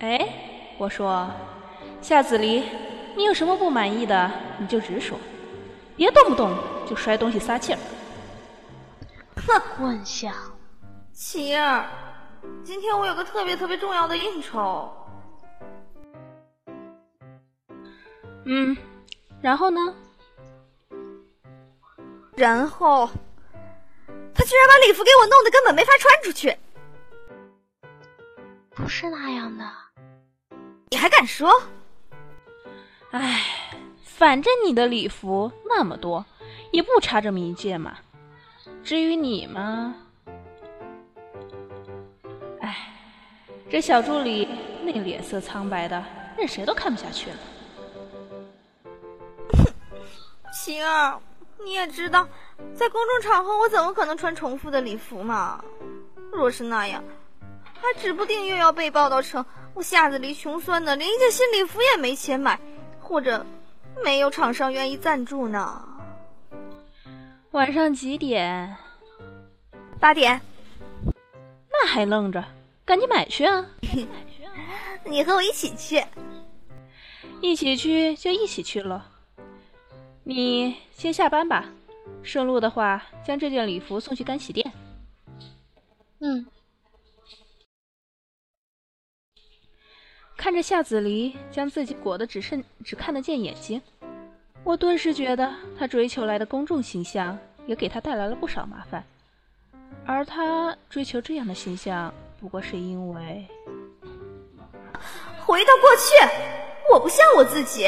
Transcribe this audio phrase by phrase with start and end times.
[0.00, 0.18] 哎，
[0.78, 1.30] 我说，
[2.00, 2.64] 夏子离，
[3.14, 5.18] 你有什么不满意的，你就直说，
[5.94, 6.56] 别动不动
[6.88, 7.78] 就摔东西撒气儿。
[9.46, 10.30] 哼，混小，
[11.12, 11.86] 琪儿，
[12.64, 14.90] 今天我有个特别特别重要的应酬。
[18.46, 18.74] 嗯，
[19.42, 19.94] 然后呢？
[22.36, 23.06] 然后，
[24.34, 26.56] 他居然把礼服给我弄得根本没法穿出去。
[28.70, 29.64] 不是那样的，
[30.92, 31.48] 你还敢说？
[33.12, 33.44] 唉，
[34.04, 36.26] 反正你的礼服那么多，
[36.72, 37.96] 也不差这么一件嘛。
[38.82, 39.94] 至于你嘛，
[42.60, 42.76] 唉，
[43.70, 44.48] 这小助理
[44.82, 46.04] 那脸色苍白的，
[46.36, 47.36] 任谁都看不下去了。
[50.52, 51.20] 晴儿，
[51.62, 52.28] 你也知道，
[52.74, 55.62] 在公众场合我怎么可能穿重复的礼服嘛？
[56.32, 57.04] 若是那样，
[57.80, 59.46] 还指不定又要被报道成
[59.80, 62.60] 我夏子里穷酸的，连一件新礼服也没钱买，
[63.00, 63.46] 或者
[64.04, 65.82] 没有厂商愿意赞助呢。
[67.52, 68.76] 晚上几点？
[69.98, 70.38] 八点。
[71.72, 72.44] 那还愣着？
[72.84, 73.64] 赶紧买去啊！
[75.08, 76.04] 你和我一起去。
[77.40, 79.08] 一起去就一起去了。
[80.24, 81.64] 你先下班吧，
[82.22, 84.69] 顺路的话，将这件礼服送去干洗店。
[90.40, 93.82] 看着夏子离将自己裹得只剩只看得见眼睛，
[94.64, 99.04] 我顿时觉得他追求来的公众形象也给他带来了不少麻烦。
[100.06, 103.46] 而他追求这样的形象，不过是因为
[105.44, 106.14] 回到过去，
[106.90, 107.86] 我不像我自己。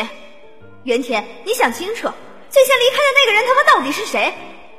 [0.84, 2.06] 原田，你想清楚，
[2.50, 4.30] 最先离开的那个人他妈到底是谁？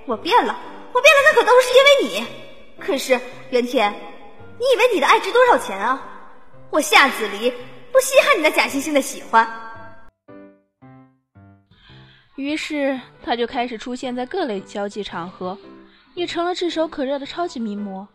[0.05, 0.55] 我变了，
[0.93, 2.27] 我变了，那可都是因为你。
[2.79, 3.91] 可是原田，
[4.59, 6.12] 你以为你的爱值多少钱啊？
[6.73, 7.51] 我夏子离
[7.91, 9.47] 不稀罕你那假惺惺的喜欢。
[12.35, 15.55] 于是他就开始出现在各类交际场合，
[16.15, 18.07] 也成了炙手可热的超级名模。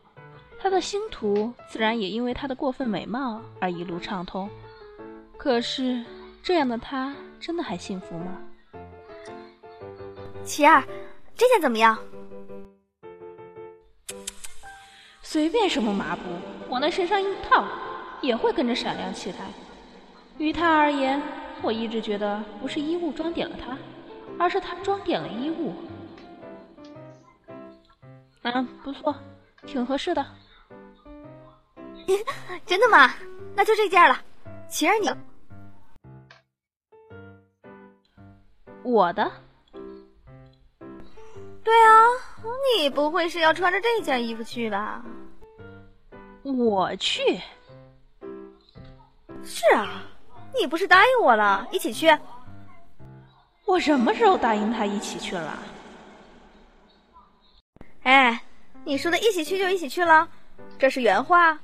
[0.58, 4.50] 他的星途自然也因为他的过分美貌而一路畅通。
[5.36, 6.04] 可是
[6.42, 7.14] 这样的他。
[7.38, 8.36] 真的还幸福吗？
[10.44, 10.82] 琪儿，
[11.36, 11.96] 这件怎么样？
[15.22, 16.22] 随便什么麻布，
[16.68, 17.64] 往那身上一套，
[18.20, 19.38] 也会跟着闪亮起来。
[20.38, 21.20] 于他而言，
[21.62, 23.76] 我一直觉得不是衣物装点了他，
[24.38, 25.74] 而是他装点了衣物。
[28.42, 29.14] 嗯，不错，
[29.66, 30.24] 挺合适的。
[32.64, 33.12] 真的吗？
[33.54, 34.22] 那就这件了。
[34.68, 35.10] 琪儿，你。
[38.84, 39.30] 我的，
[41.62, 42.06] 对啊，
[42.78, 45.04] 你不会是要穿着这件衣服去吧？
[46.42, 47.38] 我去。
[49.48, 50.02] 是啊，
[50.54, 52.14] 你不是答应我了，一起去？
[53.64, 55.58] 我什么时候答应他一起去了？
[58.02, 58.42] 哎，
[58.84, 60.28] 你说的一起去就一起去了，
[60.78, 61.58] 这是原话。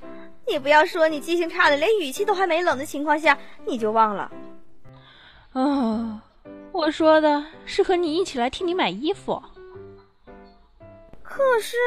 [0.47, 4.31] 你不要说你记性差的，连语气都还没冷的情况下你就忘了。
[5.53, 6.21] 啊。
[6.71, 9.41] 我说的是和你一起来替你买衣服，
[11.23, 11.77] 可是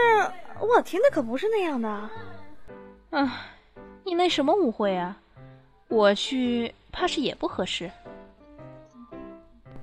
[0.60, 2.10] 我听的可不是那样的。
[3.10, 3.31] 嗯，
[4.04, 5.14] 你那什么舞会啊？
[5.88, 7.91] 我去怕是也不合适。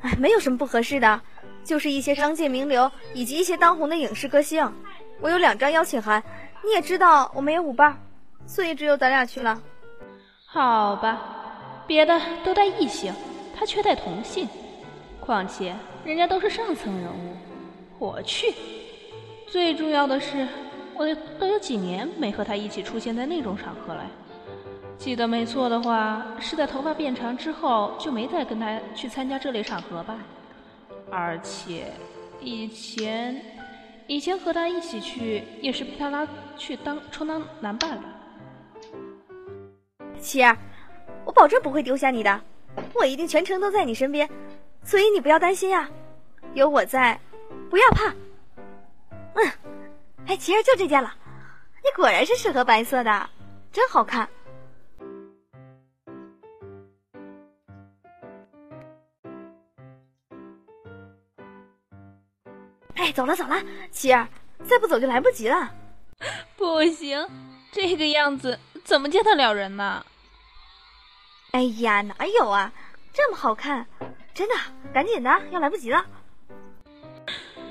[0.02, 1.22] 哎，没有什么不合适的，
[1.64, 4.72] 就是一些商界名流以及一些当红的影视歌星。
[5.20, 6.24] 我有两张邀请函，
[6.64, 8.00] 你也知道我没有舞伴，
[8.46, 9.60] 所以只有咱俩去了。
[10.46, 13.14] 好吧，别的都带异性，
[13.58, 14.48] 他却带同性。
[15.20, 17.36] 况且人家都是上层人物，
[17.98, 18.54] 我去。
[19.48, 20.48] 最重要的是，
[20.94, 21.08] 我
[21.40, 24.06] 都有几年没和他一起出现在那种场合了。
[24.98, 30.18] 记得没错的话，是在头发变长之后就没再跟他去参加这类场合吧。
[31.12, 31.94] 而且
[32.40, 33.40] 以前，
[34.08, 38.04] 以前和他一起去也是被他拉去当充当男伴的。
[40.20, 40.58] 琪儿，
[41.24, 42.42] 我保证不会丢下你的，
[42.94, 44.28] 我一定全程都在你身边。
[44.82, 45.88] 所以你不要担心呀，
[46.54, 47.20] 有我在，
[47.70, 48.14] 不要怕。
[49.36, 49.52] 嗯，
[50.26, 51.14] 哎，琪儿就这件了，
[51.84, 53.30] 你果然是适合白色的，
[53.72, 54.28] 真好看。
[62.96, 63.62] 哎，走了走了，
[63.92, 64.28] 琪儿，
[64.64, 65.72] 再不走就来不及了。
[66.56, 67.28] 不行，
[67.72, 70.06] 这个样子怎么见得了人呢？
[71.52, 72.72] 哎呀，哪有啊，
[73.14, 73.86] 这么好看。
[74.34, 74.56] 真的，
[74.94, 76.06] 赶紧的，要来不及了。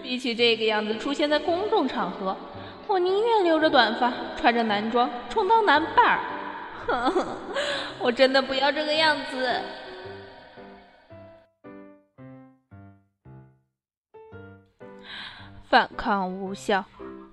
[0.02, 2.36] 比起这个样子出现在公众场合，
[2.86, 6.20] 我宁愿留着短发，穿着男装，充当男伴儿。
[7.98, 9.60] 我真的不要这个样子。
[15.74, 16.84] 反抗无效，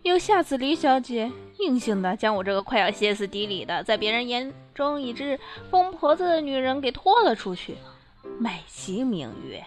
[0.02, 5.40] 由夏子离小姐硬性的将我这个快要歇斯底里的，在别人眼中已是
[5.70, 7.78] 疯婆子的女人给拖了出去，
[8.40, 9.64] 美其名曰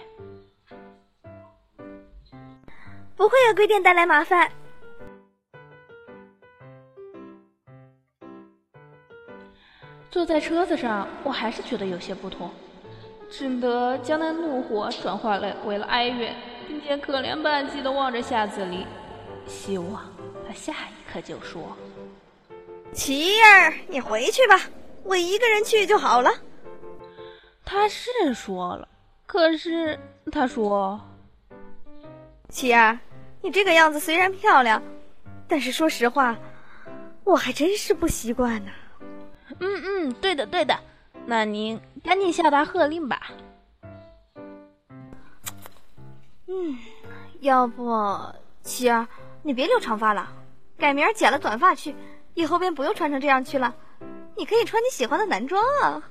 [3.15, 4.51] 不会给贵店带来麻烦。
[10.11, 12.51] 坐在车子上，我还是觉得有些不妥，
[13.31, 16.35] 只得将那怒火转化了为了哀怨。
[16.67, 18.87] 并且可怜半兮的望着夏子离，
[19.47, 20.03] 希望
[20.47, 21.77] 他下一刻就说
[22.93, 24.61] ：“琪儿，你回去吧，
[25.03, 26.31] 我一个人去就好了。”
[27.65, 28.89] 他是说了，
[29.27, 29.99] 可是
[30.31, 31.01] 他说
[32.49, 32.99] ：“琪儿，
[33.41, 34.83] 你这个样子虽然漂亮，
[35.49, 36.37] 但是说实话，
[37.25, 38.71] 我还真是不习惯呢。
[39.61, 40.79] ”“嗯嗯，对的对的，
[41.27, 43.31] 那您赶紧下达喝令吧。”
[46.55, 46.79] 嗯，
[47.41, 47.93] 要不
[48.63, 49.09] 琪儿，
[49.43, 50.33] 你别留长发了，
[50.79, 51.93] 改明儿剪了短发去，
[52.35, 53.75] 以后便不用穿成这样去了。
[54.37, 56.03] 你可以穿你喜欢的男装啊。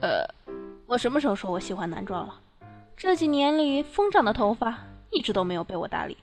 [0.00, 0.26] 呃，
[0.86, 2.40] 我什么时候说我喜欢男装了？
[2.96, 4.78] 这几年里，疯长的头发
[5.10, 6.16] 一直都没有被我打理。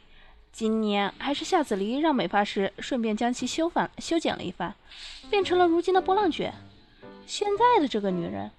[0.52, 4.74] 今年还是夏子离让美发师顺便将其修反修剪了一番，
[5.30, 6.52] 变成了如今的波浪卷。
[7.28, 8.50] 现在的这个女人，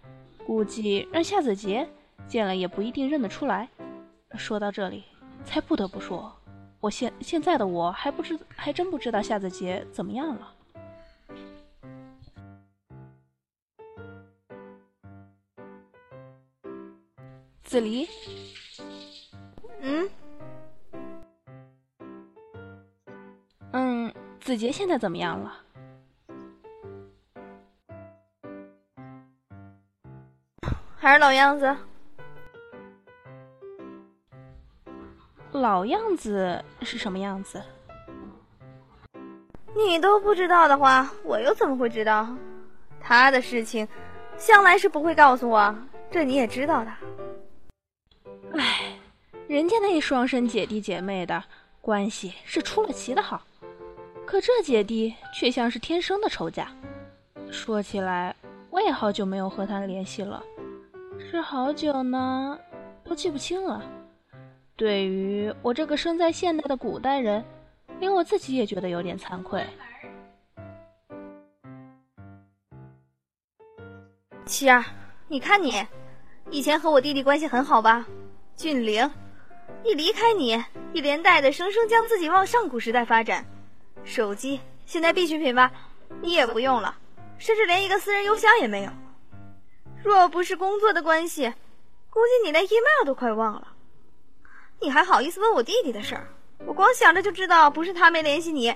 [0.46, 1.88] 估计让夏子杰
[2.26, 3.68] 见了也不一定认得出来。
[4.36, 5.04] 说到这里，
[5.44, 6.32] 才不得不说，
[6.80, 10.54] 我现现在的我还不知，还真不知道夏子杰怎么样了。
[17.62, 18.08] 子离，
[19.80, 20.10] 嗯，
[23.72, 25.56] 嗯，子杰现在怎么样了？
[30.96, 31.76] 还是老样子。
[35.52, 37.60] 老样子是什么样子？
[39.74, 42.28] 你都不知道的话，我又怎么会知道？
[43.00, 43.86] 他的事情，
[44.36, 45.74] 向来是不会告诉我，
[46.10, 46.92] 这你也知道的。
[48.52, 48.96] 唉，
[49.48, 51.42] 人家那双生姐弟姐妹的
[51.80, 53.42] 关系是出了奇的好，
[54.26, 56.68] 可这姐弟却像是天生的仇家。
[57.50, 58.34] 说起来，
[58.70, 60.42] 我也好久没有和他联系了，
[61.30, 62.58] 是好久呢，
[63.02, 63.82] 都记不清了。
[64.80, 67.44] 对于我这个生在现代的古代人，
[67.98, 69.62] 连我自己也觉得有点惭愧。
[74.46, 74.82] 七儿，
[75.28, 75.86] 你看你，
[76.48, 78.06] 以前和我弟弟关系很好吧？
[78.56, 79.10] 俊玲，
[79.84, 83.44] 一离开你，一连带的生生将自己往上古时代发展。
[84.02, 85.70] 手机现在必需品吧？
[86.22, 86.96] 你也不用了，
[87.36, 88.90] 甚至连一个私人邮箱也没有。
[90.02, 91.52] 若不是工作的关系，
[92.08, 93.74] 估计你连 email 都快忘了。
[94.82, 96.26] 你还好意思问我弟弟的事儿？
[96.66, 98.74] 我光想着就知道，不是他没联系你，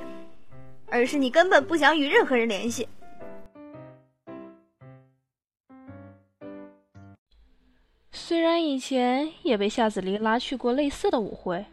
[0.89, 2.89] 而是你根本不想与任何人联系。
[8.12, 11.65] 虽然以前也被夏子离拉去过类似的舞会，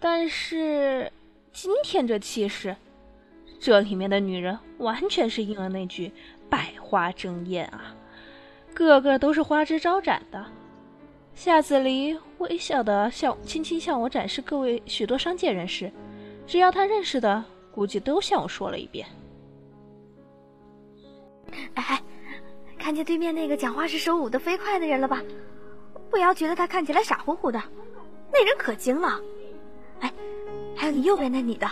[0.00, 1.12] 但是
[1.52, 2.76] 今天这气势，
[3.60, 6.12] 这里面的女人完全是应了那句
[6.50, 7.94] “百花争艳”啊，
[8.74, 10.46] 个个都是花枝招展的。
[11.38, 15.88] 夏子离微笑的向轻轻向我展示各位许多商界人士，
[16.48, 19.06] 只要他认识的，估计都向我说了一遍。
[21.74, 22.02] 哎，
[22.76, 25.22] 看见对面那个讲话是手舞的飞快的人了吧？
[26.10, 27.62] 不要觉得他看起来傻乎乎的，
[28.32, 29.20] 那人可精了。
[30.00, 30.12] 哎，
[30.74, 31.70] 还有你右边那女的，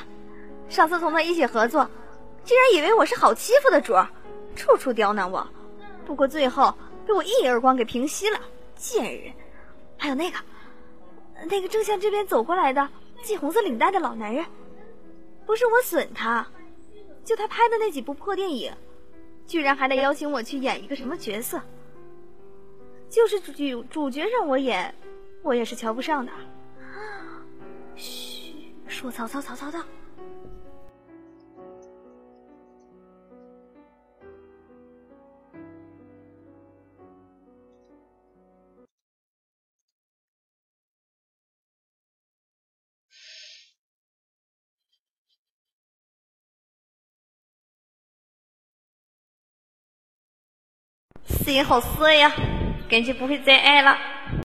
[0.68, 1.90] 上次同他一起合作，
[2.44, 4.08] 竟然以为我是好欺负的主儿，
[4.54, 5.44] 处处刁难我，
[6.06, 6.72] 不过最后
[7.04, 8.38] 被我一耳光给平息了，
[8.76, 9.32] 贱人。
[10.06, 10.38] 还有那个，
[11.50, 12.88] 那个正向这边走过来的
[13.24, 14.46] 系红色领带的老男人，
[15.44, 16.46] 不是我损他，
[17.24, 18.72] 就他拍的那几部破电影，
[19.48, 21.60] 居然还得邀请我去演一个什么角色。
[23.10, 24.94] 就是主主角让我演，
[25.42, 26.30] 我也是瞧不上的。
[27.96, 29.80] 嘘，说曹操，曹操到。
[51.52, 52.32] 心好色呀，
[52.88, 53.96] 感觉不会再爱了。